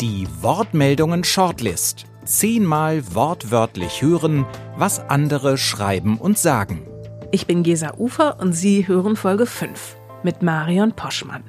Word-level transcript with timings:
Die 0.00 0.28
Wortmeldungen 0.42 1.24
Shortlist. 1.24 2.04
Zehnmal 2.24 3.02
wortwörtlich 3.16 4.00
hören, 4.00 4.46
was 4.76 5.00
andere 5.00 5.58
schreiben 5.58 6.18
und 6.18 6.38
sagen. 6.38 6.86
Ich 7.32 7.48
bin 7.48 7.64
Gesa 7.64 7.94
Ufer 7.96 8.38
und 8.38 8.52
Sie 8.52 8.86
hören 8.86 9.16
Folge 9.16 9.44
5 9.44 9.96
mit 10.22 10.40
Marion 10.40 10.92
Poschmann. 10.92 11.42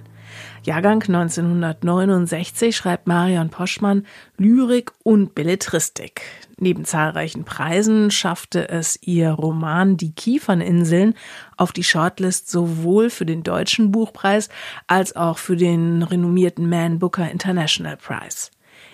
Jahrgang 0.64 1.04
1969 1.04 2.76
schreibt 2.76 3.06
Marion 3.06 3.52
Poschmann 3.52 4.08
Lyrik 4.38 4.94
und 5.04 5.36
Belletristik. 5.36 6.24
Neben 6.62 6.84
zahlreichen 6.84 7.46
Preisen 7.46 8.12
schaffte 8.12 8.68
es 8.68 9.00
ihr 9.02 9.32
Roman 9.32 9.96
Die 9.96 10.14
Kieferninseln 10.14 11.14
auf 11.56 11.72
die 11.72 11.86
Shortlist 11.86 12.50
sowohl 12.52 13.10
für 13.10 13.26
den 13.26 13.44
Deutschen 13.44 13.92
Buchpreis 13.92 14.50
als 14.86 15.16
auch 15.16 15.38
für 15.38 15.56
den 15.56 16.04
renommierten 16.04 16.68
Man 16.68 17.00
Booker 17.00 17.32
International 17.32 17.96
Prize. 17.96 18.52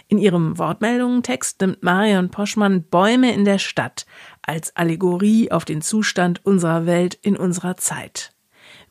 In 0.08 0.20
ihrem 0.20 0.60
Wortmeldungentext 0.60 1.60
nimmt 1.62 1.82
Marion 1.82 2.30
Poschmann 2.30 2.84
Bäume 2.84 3.34
in 3.34 3.46
der 3.46 3.58
Stadt 3.58 4.06
als 4.44 4.76
Allegorie 4.76 5.52
auf 5.52 5.66
den 5.66 5.82
Zustand 5.82 6.46
unserer 6.46 6.86
Welt 6.86 7.18
in 7.20 7.36
unserer 7.36 7.78
Zeit. 7.78 8.35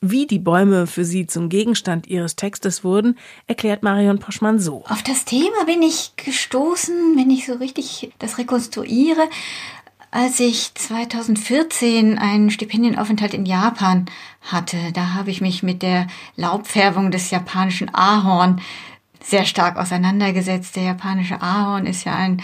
Wie 0.00 0.26
die 0.26 0.38
Bäume 0.38 0.86
für 0.86 1.04
sie 1.04 1.26
zum 1.26 1.48
Gegenstand 1.48 2.06
ihres 2.06 2.36
Textes 2.36 2.84
wurden, 2.84 3.16
erklärt 3.46 3.82
Marion 3.82 4.18
Poschmann 4.18 4.58
so. 4.58 4.84
Auf 4.88 5.02
das 5.02 5.24
Thema 5.24 5.64
bin 5.66 5.82
ich 5.82 6.12
gestoßen, 6.16 7.16
wenn 7.16 7.30
ich 7.30 7.46
so 7.46 7.54
richtig 7.54 8.12
das 8.18 8.38
rekonstruiere, 8.38 9.28
als 10.10 10.38
ich 10.38 10.74
2014 10.74 12.18
einen 12.18 12.50
Stipendienaufenthalt 12.50 13.34
in 13.34 13.46
Japan 13.46 14.06
hatte. 14.42 14.76
Da 14.92 15.14
habe 15.14 15.30
ich 15.30 15.40
mich 15.40 15.62
mit 15.62 15.82
der 15.82 16.06
Laubfärbung 16.36 17.10
des 17.10 17.30
japanischen 17.30 17.92
Ahorn 17.92 18.60
sehr 19.20 19.44
stark 19.44 19.76
auseinandergesetzt. 19.76 20.76
Der 20.76 20.84
japanische 20.84 21.42
Ahorn 21.42 21.86
ist 21.86 22.04
ja 22.04 22.14
ein 22.14 22.42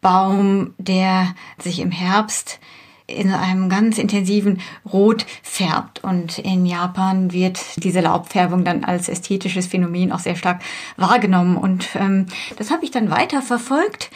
Baum, 0.00 0.74
der 0.78 1.34
sich 1.58 1.78
im 1.78 1.92
Herbst 1.92 2.58
in 3.06 3.32
einem 3.32 3.68
ganz 3.68 3.98
intensiven 3.98 4.60
Rot 4.90 5.26
färbt. 5.42 6.02
Und 6.04 6.38
in 6.38 6.66
Japan 6.66 7.32
wird 7.32 7.60
diese 7.82 8.00
Laubfärbung 8.00 8.64
dann 8.64 8.84
als 8.84 9.08
ästhetisches 9.08 9.66
Phänomen 9.66 10.12
auch 10.12 10.20
sehr 10.20 10.36
stark 10.36 10.62
wahrgenommen. 10.96 11.56
Und 11.56 11.88
ähm, 11.94 12.26
das 12.56 12.70
habe 12.70 12.84
ich 12.84 12.90
dann 12.90 13.10
weiter 13.10 13.42
verfolgt 13.42 14.10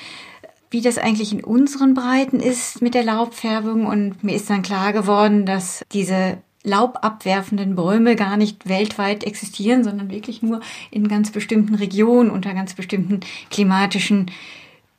wie 0.69 0.81
das 0.81 0.99
eigentlich 0.99 1.33
in 1.33 1.45
unseren 1.45 1.95
Breiten 1.95 2.41
ist 2.41 2.83
mit 2.83 2.95
der 2.95 3.05
Laubfärbung. 3.05 3.87
Und 3.87 4.25
mir 4.25 4.35
ist 4.35 4.51
dann 4.51 4.63
klar 4.63 4.93
geworden, 4.93 5.47
dass 5.47 5.85
diese 5.93 6.39
laubabwerfenden 6.65 7.77
Bäume 7.77 8.17
gar 8.17 8.37
nicht 8.37 8.69
weltweit 8.69 9.25
existieren, 9.25 9.85
sondern 9.85 10.11
wirklich 10.11 10.43
nur 10.43 10.61
in 10.91 11.07
ganz 11.09 11.31
bestimmten 11.31 11.77
Regionen 11.77 12.29
unter 12.29 12.53
ganz 12.55 12.75
bestimmten 12.75 13.21
klimatischen 13.51 14.31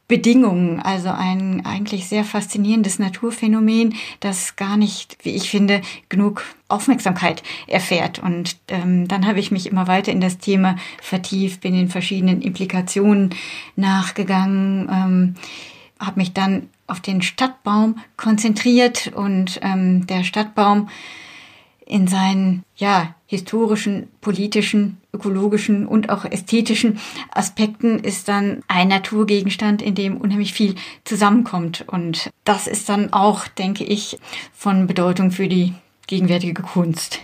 Bedingungen. 0.07 0.79
Also 0.79 1.09
ein 1.09 1.65
eigentlich 1.65 2.07
sehr 2.07 2.23
faszinierendes 2.23 2.99
Naturphänomen, 2.99 3.95
das 4.19 4.55
gar 4.55 4.77
nicht, 4.77 5.17
wie 5.23 5.35
ich 5.35 5.49
finde, 5.49 5.81
genug 6.09 6.43
Aufmerksamkeit 6.69 7.43
erfährt. 7.67 8.19
Und 8.19 8.57
ähm, 8.69 9.07
dann 9.07 9.27
habe 9.27 9.39
ich 9.39 9.51
mich 9.51 9.67
immer 9.67 9.87
weiter 9.87 10.11
in 10.11 10.21
das 10.21 10.37
Thema 10.37 10.77
vertieft, 11.01 11.61
bin 11.61 11.75
in 11.75 11.89
verschiedenen 11.89 12.41
Implikationen 12.41 13.35
nachgegangen, 13.75 14.89
ähm, 14.89 15.35
habe 15.99 16.19
mich 16.19 16.33
dann 16.33 16.69
auf 16.85 17.01
den 17.01 17.21
Stadtbaum 17.21 17.99
konzentriert 18.15 19.11
und 19.13 19.59
ähm, 19.61 20.07
der 20.07 20.23
Stadtbaum 20.23 20.89
in 21.87 22.07
seinen 22.07 22.63
ja 22.75 23.15
historischen, 23.25 24.07
politischen, 24.21 24.97
ökologischen 25.13 25.87
und 25.87 26.09
auch 26.09 26.25
ästhetischen 26.25 26.99
Aspekten 27.31 27.99
ist 27.99 28.27
dann 28.27 28.61
ein 28.67 28.87
Naturgegenstand, 28.87 29.81
in 29.81 29.95
dem 29.95 30.17
unheimlich 30.17 30.53
viel 30.53 30.75
zusammenkommt 31.03 31.85
und 31.87 32.29
das 32.43 32.67
ist 32.67 32.87
dann 32.89 33.13
auch, 33.13 33.47
denke 33.47 33.83
ich, 33.83 34.19
von 34.53 34.87
Bedeutung 34.87 35.31
für 35.31 35.47
die 35.47 35.73
gegenwärtige 36.07 36.61
Kunst. 36.61 37.19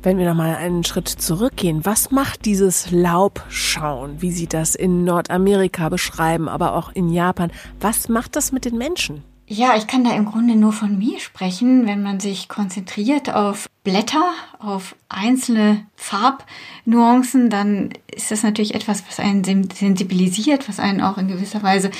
Wenn 0.00 0.16
wir 0.16 0.28
noch 0.28 0.36
mal 0.36 0.54
einen 0.54 0.84
Schritt 0.84 1.08
zurückgehen, 1.08 1.84
was 1.84 2.12
macht 2.12 2.44
dieses 2.44 2.92
Laubschauen, 2.92 4.22
wie 4.22 4.30
Sie 4.30 4.46
das 4.46 4.76
in 4.76 5.02
Nordamerika 5.02 5.88
beschreiben, 5.88 6.48
aber 6.48 6.74
auch 6.74 6.92
in 6.92 7.08
Japan? 7.08 7.50
Was 7.80 8.08
macht 8.08 8.36
das 8.36 8.52
mit 8.52 8.64
den 8.64 8.78
Menschen? 8.78 9.24
Ja, 9.50 9.76
ich 9.76 9.86
kann 9.86 10.04
da 10.04 10.14
im 10.14 10.26
Grunde 10.26 10.56
nur 10.56 10.74
von 10.74 10.98
mir 10.98 11.18
sprechen, 11.20 11.86
wenn 11.86 12.02
man 12.02 12.20
sich 12.20 12.50
konzentriert 12.50 13.32
auf 13.32 13.66
Blätter, 13.82 14.34
auf 14.58 14.94
einzelne 15.08 15.86
Farbnuancen, 15.96 17.48
dann 17.48 17.94
ist 18.14 18.30
das 18.30 18.42
natürlich 18.42 18.74
etwas, 18.74 19.04
was 19.08 19.18
einen 19.18 19.42
sensibilisiert, 19.42 20.68
was 20.68 20.78
einen 20.78 21.00
auch 21.00 21.16
in 21.16 21.28
gewisser 21.28 21.62
Weise 21.62 21.90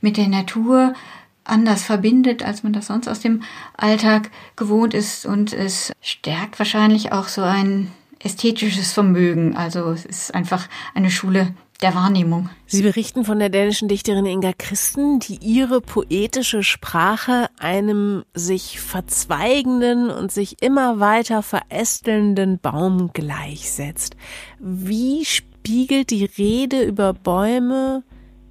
mit 0.00 0.16
der 0.16 0.28
Natur 0.28 0.94
anders 1.42 1.82
verbindet, 1.82 2.44
als 2.44 2.62
man 2.62 2.72
das 2.72 2.86
sonst 2.86 3.08
aus 3.08 3.18
dem 3.18 3.42
Alltag 3.76 4.30
gewohnt 4.54 4.94
ist. 4.94 5.26
Und 5.26 5.52
es 5.52 5.92
stärkt 6.00 6.60
wahrscheinlich 6.60 7.10
auch 7.10 7.26
so 7.26 7.42
ein 7.42 7.90
ästhetisches 8.22 8.92
Vermögen. 8.92 9.56
Also 9.56 9.90
es 9.90 10.04
ist 10.04 10.34
einfach 10.34 10.68
eine 10.94 11.10
Schule 11.10 11.54
der 11.82 11.94
Wahrnehmung. 11.94 12.48
Sie 12.66 12.82
berichten 12.82 13.24
von 13.24 13.38
der 13.38 13.48
dänischen 13.48 13.88
Dichterin 13.88 14.24
Inga 14.24 14.52
Christen, 14.56 15.18
die 15.18 15.38
ihre 15.40 15.80
poetische 15.80 16.62
Sprache 16.62 17.48
einem 17.58 18.24
sich 18.34 18.80
verzweigenden 18.80 20.10
und 20.10 20.30
sich 20.30 20.62
immer 20.62 21.00
weiter 21.00 21.42
verästelnden 21.42 22.60
Baum 22.60 23.10
gleichsetzt. 23.12 24.16
Wie 24.60 25.24
spiegelt 25.24 26.10
die 26.10 26.24
Rede 26.24 26.82
über 26.84 27.12
Bäume 27.12 28.04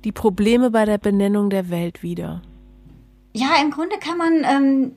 die 0.03 0.11
Probleme 0.11 0.71
bei 0.71 0.85
der 0.85 0.97
Benennung 0.97 1.49
der 1.49 1.69
Welt 1.69 2.03
wider? 2.03 2.41
Ja, 3.33 3.61
im 3.61 3.71
Grunde 3.71 3.95
kann 3.97 4.17
man 4.17 4.43
ähm, 4.43 4.95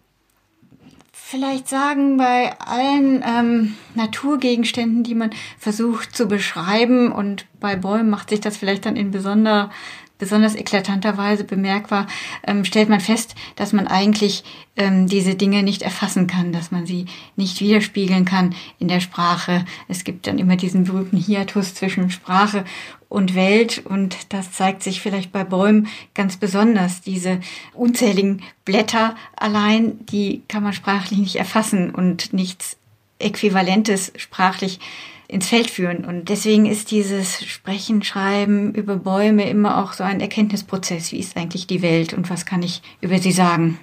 vielleicht 1.26 1.68
sagen, 1.68 2.18
bei 2.18 2.52
allen 2.60 3.24
ähm, 3.26 3.74
Naturgegenständen, 3.94 5.04
die 5.04 5.14
man 5.14 5.30
versucht 5.58 6.14
zu 6.14 6.28
beschreiben, 6.28 7.10
und 7.10 7.46
bei 7.60 7.76
Bäumen 7.76 8.10
macht 8.10 8.28
sich 8.28 8.40
das 8.40 8.58
vielleicht 8.58 8.84
dann 8.84 8.94
in 8.94 9.10
besonder 9.10 9.70
besonders 10.18 10.54
eklatanter 10.54 11.16
Weise 11.16 11.44
bemerkbar, 11.44 12.06
ähm, 12.46 12.64
stellt 12.64 12.88
man 12.88 13.00
fest, 13.00 13.34
dass 13.56 13.72
man 13.72 13.86
eigentlich 13.86 14.44
ähm, 14.76 15.06
diese 15.06 15.34
Dinge 15.34 15.62
nicht 15.62 15.82
erfassen 15.82 16.26
kann, 16.26 16.52
dass 16.52 16.70
man 16.70 16.86
sie 16.86 17.06
nicht 17.36 17.60
widerspiegeln 17.60 18.24
kann 18.24 18.54
in 18.78 18.88
der 18.88 19.00
Sprache. 19.00 19.64
Es 19.88 20.04
gibt 20.04 20.26
dann 20.26 20.38
immer 20.38 20.56
diesen 20.56 20.84
berühmten 20.84 21.16
Hiatus 21.16 21.74
zwischen 21.74 22.10
Sprache 22.10 22.64
und 23.08 23.34
Welt 23.34 23.82
und 23.84 24.32
das 24.32 24.52
zeigt 24.52 24.82
sich 24.82 25.00
vielleicht 25.00 25.30
bei 25.30 25.44
Bäumen 25.44 25.88
ganz 26.14 26.36
besonders. 26.36 27.00
Diese 27.00 27.40
unzähligen 27.72 28.42
Blätter 28.64 29.14
allein, 29.36 30.04
die 30.06 30.42
kann 30.48 30.62
man 30.62 30.72
sprachlich 30.72 31.18
nicht 31.18 31.36
erfassen 31.36 31.90
und 31.90 32.32
nichts 32.32 32.76
Äquivalentes 33.18 34.12
sprachlich 34.16 34.80
ins 35.28 35.48
Feld 35.48 35.70
führen. 35.70 36.04
Und 36.04 36.28
deswegen 36.28 36.66
ist 36.66 36.90
dieses 36.90 37.44
Sprechen, 37.44 38.02
Schreiben 38.02 38.74
über 38.74 38.96
Bäume 38.96 39.48
immer 39.48 39.82
auch 39.82 39.92
so 39.92 40.04
ein 40.04 40.20
Erkenntnisprozess. 40.20 41.12
Wie 41.12 41.18
ist 41.18 41.36
eigentlich 41.36 41.66
die 41.66 41.82
Welt 41.82 42.12
und 42.12 42.30
was 42.30 42.46
kann 42.46 42.62
ich 42.62 42.82
über 43.00 43.18
sie 43.18 43.32
sagen? 43.32 43.78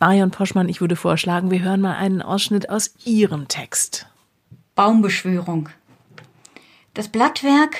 Marion 0.00 0.30
Poschmann, 0.30 0.68
ich 0.68 0.80
würde 0.80 0.96
vorschlagen, 0.96 1.50
wir 1.50 1.62
hören 1.62 1.80
mal 1.80 1.96
einen 1.96 2.22
Ausschnitt 2.22 2.68
aus 2.68 2.94
Ihrem 3.04 3.48
Text. 3.48 4.06
Baumbeschwörung. 4.74 5.68
Das 6.94 7.08
Blattwerk 7.08 7.76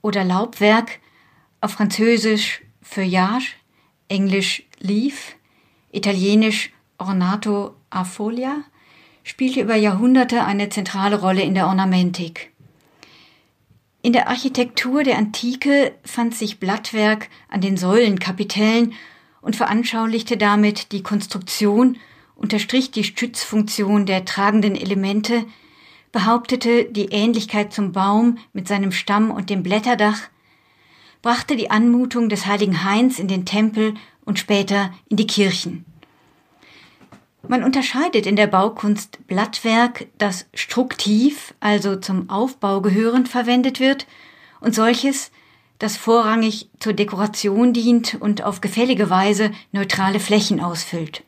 oder 0.00 0.24
Laubwerk 0.24 1.00
auf 1.60 1.72
Französisch 1.72 2.62
Feuillage, 2.82 3.52
Englisch 4.08 4.62
Leaf, 4.78 5.36
Italienisch 5.92 6.72
Ornato 6.98 7.74
a 7.90 8.04
Folia 8.04 8.62
spielte 9.26 9.60
über 9.60 9.74
Jahrhunderte 9.74 10.44
eine 10.44 10.68
zentrale 10.68 11.20
Rolle 11.20 11.42
in 11.42 11.54
der 11.54 11.66
Ornamentik. 11.66 12.52
In 14.00 14.12
der 14.12 14.28
Architektur 14.28 15.02
der 15.02 15.18
Antike 15.18 15.92
fand 16.04 16.32
sich 16.32 16.60
Blattwerk 16.60 17.28
an 17.48 17.60
den 17.60 17.76
Säulenkapitellen 17.76 18.92
und 19.40 19.56
veranschaulichte 19.56 20.36
damit 20.36 20.92
die 20.92 21.02
Konstruktion, 21.02 21.96
unterstrich 22.36 22.92
die 22.92 23.02
Stützfunktion 23.02 24.06
der 24.06 24.24
tragenden 24.24 24.76
Elemente, 24.76 25.44
behauptete 26.12 26.84
die 26.84 27.06
Ähnlichkeit 27.06 27.72
zum 27.72 27.90
Baum 27.90 28.38
mit 28.52 28.68
seinem 28.68 28.92
Stamm 28.92 29.32
und 29.32 29.50
dem 29.50 29.64
Blätterdach, 29.64 30.20
brachte 31.20 31.56
die 31.56 31.72
Anmutung 31.72 32.28
des 32.28 32.46
heiligen 32.46 32.84
Hains 32.84 33.18
in 33.18 33.26
den 33.26 33.44
Tempel 33.44 33.94
und 34.24 34.38
später 34.38 34.94
in 35.08 35.16
die 35.16 35.26
Kirchen. 35.26 35.84
Man 37.48 37.62
unterscheidet 37.62 38.26
in 38.26 38.36
der 38.36 38.46
Baukunst 38.46 39.26
Blattwerk, 39.26 40.06
das 40.18 40.46
struktiv, 40.54 41.54
also 41.60 41.96
zum 41.96 42.28
Aufbau 42.28 42.80
gehörend 42.80 43.28
verwendet 43.28 43.78
wird, 43.80 44.06
und 44.60 44.74
solches, 44.74 45.30
das 45.78 45.96
vorrangig 45.96 46.70
zur 46.80 46.92
Dekoration 46.92 47.72
dient 47.72 48.16
und 48.20 48.42
auf 48.42 48.60
gefällige 48.60 49.10
Weise 49.10 49.52
neutrale 49.72 50.18
Flächen 50.18 50.60
ausfüllt. 50.60 51.22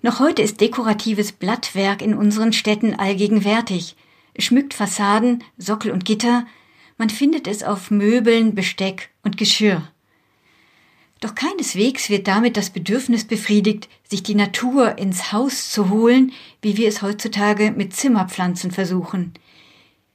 Noch 0.00 0.20
heute 0.20 0.42
ist 0.42 0.60
dekoratives 0.60 1.32
Blattwerk 1.32 2.02
in 2.02 2.14
unseren 2.14 2.52
Städten 2.52 2.94
allgegenwärtig. 2.94 3.96
Es 4.34 4.44
schmückt 4.44 4.74
Fassaden, 4.74 5.44
Sockel 5.58 5.90
und 5.90 6.04
Gitter, 6.04 6.46
Man 7.00 7.10
findet 7.10 7.46
es 7.46 7.62
auf 7.62 7.92
Möbeln, 7.92 8.56
Besteck 8.56 9.10
und 9.22 9.36
Geschirr. 9.36 9.88
Doch 11.20 11.34
keineswegs 11.34 12.10
wird 12.10 12.28
damit 12.28 12.56
das 12.56 12.70
Bedürfnis 12.70 13.24
befriedigt, 13.24 13.88
sich 14.08 14.22
die 14.22 14.36
Natur 14.36 14.98
ins 14.98 15.32
Haus 15.32 15.70
zu 15.70 15.90
holen, 15.90 16.32
wie 16.62 16.76
wir 16.76 16.88
es 16.88 17.02
heutzutage 17.02 17.72
mit 17.72 17.94
Zimmerpflanzen 17.94 18.70
versuchen. 18.70 19.34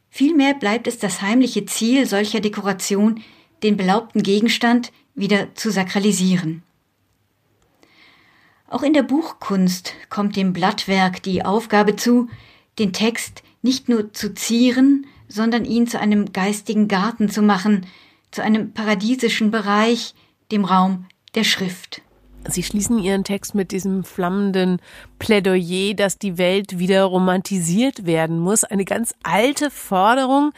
Vielmehr 0.10 0.54
bleibt 0.54 0.88
es 0.88 1.00
das 1.00 1.22
heimliche 1.22 1.66
Ziel 1.66 2.06
solcher 2.06 2.40
Dekoration, 2.40 3.22
den 3.64 3.78
belaubten 3.78 4.24
Gegenstand 4.24 4.92
wieder 5.16 5.56
zu 5.56 5.72
sakralisieren. 5.72 6.64
Auch 8.68 8.84
in 8.84 8.94
der 8.94 9.04
Buchkunst 9.04 9.94
kommt 10.10 10.36
dem 10.36 10.54
Blattwerk 10.54 11.22
die 11.22 11.44
Aufgabe 11.44 11.96
zu, 11.96 12.30
den 12.80 12.94
Text 12.94 13.44
nicht 13.62 13.90
nur 13.90 14.14
zu 14.14 14.34
zieren, 14.34 15.06
sondern 15.28 15.66
ihn 15.66 15.88
zu 15.88 16.00
einem 16.00 16.32
geistigen 16.34 16.88
Garten 16.88 17.30
zu 17.30 17.42
machen, 17.42 17.86
zu 18.32 18.42
einem 18.42 18.74
paradiesischen 18.74 19.52
Bereich, 19.52 20.16
dem 20.54 20.66
Raum 20.66 21.08
der 21.36 21.44
Schrift. 21.44 22.02
Sie 22.48 22.64
schließen 22.64 23.00
Ihren 23.00 23.24
Text 23.24 23.56
mit 23.56 23.72
diesem 23.72 24.04
flammenden 24.04 24.82
Plädoyer, 25.18 25.94
dass 25.96 26.18
die 26.18 26.38
Welt 26.38 26.78
wieder 26.78 27.04
romantisiert 27.06 28.06
werden 28.06 28.40
muss. 28.40 28.64
Eine 28.64 28.86
ganz 28.86 29.16
alte 29.24 29.72
Forderung, 29.72 30.52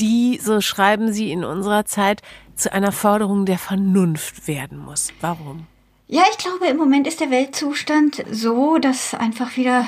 die, 0.00 0.40
so 0.42 0.60
schreiben 0.60 1.12
Sie 1.12 1.30
in 1.30 1.44
unserer 1.44 1.84
Zeit, 1.84 2.22
zu 2.56 2.72
einer 2.72 2.92
Forderung 2.92 3.46
der 3.46 3.58
Vernunft 3.58 4.48
werden 4.48 4.78
muss. 4.78 5.12
Warum? 5.20 5.66
Ja, 6.08 6.22
ich 6.30 6.38
glaube, 6.38 6.66
im 6.66 6.76
Moment 6.76 7.06
ist 7.06 7.20
der 7.20 7.30
Weltzustand 7.30 8.24
so, 8.30 8.78
dass 8.78 9.14
einfach 9.14 9.56
wieder 9.56 9.86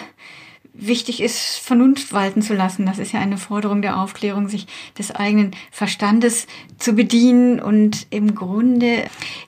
wichtig 0.75 1.23
ist, 1.23 1.59
Vernunft 1.59 2.13
walten 2.13 2.43
zu 2.43 2.55
lassen. 2.55 2.87
Das 2.87 2.99
ist 2.99 3.13
ja 3.13 3.21
eine 3.21 3.37
Forderung 3.37 3.83
der 3.83 4.01
Aufklärung, 4.01 4.49
sich 4.49 4.67
des 4.99 5.11
eigenen 5.11 5.53
Verstandes 5.71 6.47
zu 6.79 6.95
bedienen. 6.95 7.61
Und 7.61 8.07
im 8.11 8.35
Grunde 8.35 9.05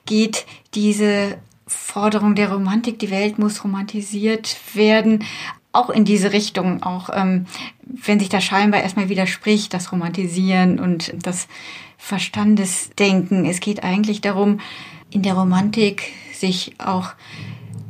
geht 0.06 0.46
diese 0.74 1.38
Forderung 1.66 2.34
der 2.34 2.52
Romantik, 2.52 2.98
die 2.98 3.10
Welt 3.10 3.38
muss 3.38 3.64
romantisiert 3.64 4.56
werden, 4.74 5.24
auch 5.72 5.90
in 5.90 6.04
diese 6.04 6.32
Richtung, 6.32 6.82
auch 6.82 7.10
ähm, 7.12 7.46
wenn 7.82 8.20
sich 8.20 8.28
da 8.28 8.40
scheinbar 8.40 8.82
erstmal 8.82 9.08
widerspricht, 9.08 9.74
das 9.74 9.90
Romantisieren 9.90 10.78
und 10.78 11.12
das 11.20 11.48
Verstandesdenken. 11.98 13.44
Es 13.44 13.60
geht 13.60 13.82
eigentlich 13.82 14.20
darum, 14.20 14.60
in 15.10 15.22
der 15.22 15.34
Romantik 15.34 16.12
sich 16.32 16.74
auch 16.78 17.10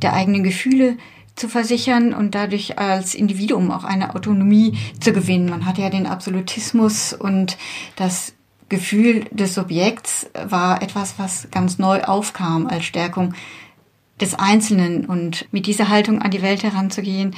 der 0.01 0.13
eigenen 0.13 0.43
Gefühle 0.43 0.97
zu 1.35 1.49
versichern 1.49 2.13
und 2.13 2.35
dadurch 2.35 2.77
als 2.79 3.13
Individuum 3.13 3.71
auch 3.71 3.83
eine 3.83 4.15
Autonomie 4.15 4.77
zu 4.99 5.13
gewinnen. 5.13 5.49
Man 5.49 5.65
hat 5.65 5.77
ja 5.77 5.89
den 5.89 6.07
Absolutismus 6.07 7.13
und 7.13 7.57
das 7.95 8.33
Gefühl 8.69 9.25
des 9.31 9.53
Subjekts 9.53 10.29
war 10.47 10.81
etwas, 10.81 11.15
was 11.17 11.47
ganz 11.51 11.77
neu 11.77 12.01
aufkam 12.03 12.67
als 12.67 12.85
Stärkung 12.85 13.33
des 14.19 14.33
Einzelnen 14.33 15.05
und 15.05 15.47
mit 15.51 15.67
dieser 15.67 15.89
Haltung 15.89 16.21
an 16.21 16.31
die 16.31 16.41
Welt 16.41 16.63
heranzugehen, 16.63 17.35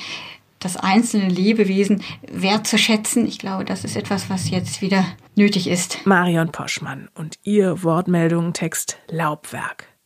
das 0.59 0.77
einzelne 0.77 1.27
Lebewesen 1.27 2.03
wertzuschätzen. 2.31 3.27
Ich 3.27 3.39
glaube, 3.39 3.65
das 3.65 3.83
ist 3.83 3.95
etwas, 3.95 4.29
was 4.29 4.49
jetzt 4.49 4.81
wieder 4.81 5.05
nötig 5.35 5.67
ist. 5.67 6.05
Marion 6.05 6.51
Poschmann 6.51 7.09
und 7.13 7.35
ihr 7.43 7.83
Wortmeldungen-Text 7.83 8.97
Laubwerk. 9.09 9.96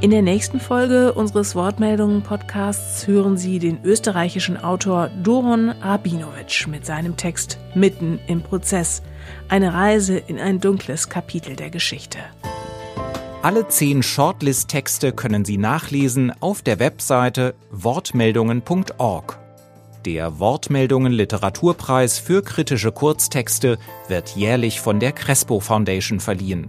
In 0.00 0.12
der 0.12 0.22
nächsten 0.22 0.60
Folge 0.60 1.12
unseres 1.12 1.56
Wortmeldungen-Podcasts 1.56 3.08
hören 3.08 3.36
Sie 3.36 3.58
den 3.58 3.80
österreichischen 3.82 4.56
Autor 4.56 5.10
Doron 5.24 5.70
Rabinowitsch 5.70 6.68
mit 6.68 6.86
seinem 6.86 7.16
Text 7.16 7.58
Mitten 7.74 8.20
im 8.28 8.40
Prozess. 8.40 9.02
Eine 9.48 9.74
Reise 9.74 10.16
in 10.16 10.38
ein 10.38 10.60
dunkles 10.60 11.08
Kapitel 11.08 11.56
der 11.56 11.70
Geschichte. 11.70 12.18
Alle 13.42 13.66
zehn 13.66 14.04
Shortlist-Texte 14.04 15.10
können 15.10 15.44
Sie 15.44 15.58
nachlesen 15.58 16.32
auf 16.38 16.62
der 16.62 16.78
Webseite 16.78 17.56
wortmeldungen.org. 17.72 19.40
Der 20.04 20.38
Wortmeldungen 20.38 21.12
Literaturpreis 21.12 22.20
für 22.20 22.44
kritische 22.44 22.92
Kurztexte 22.92 23.78
wird 24.06 24.36
jährlich 24.36 24.80
von 24.80 25.00
der 25.00 25.10
Crespo 25.10 25.58
Foundation 25.58 26.20
verliehen. 26.20 26.68